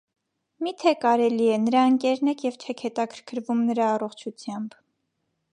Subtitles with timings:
[0.67, 4.79] -Մի՞թե կարելի է, նրա ընկերն եք և չեք հետաքրքրվում նրա առողջությամբ: